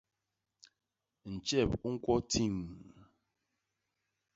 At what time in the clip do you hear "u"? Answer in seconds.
1.87-1.87